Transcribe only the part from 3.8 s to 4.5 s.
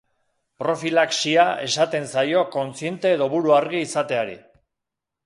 izateari.